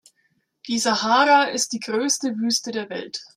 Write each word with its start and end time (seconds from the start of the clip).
Die 0.65 0.79
Sahara 0.79 1.43
ist 1.43 1.73
die 1.73 1.79
größte 1.79 2.35
Wüste 2.37 2.71
der 2.71 2.89
Welt. 2.89 3.21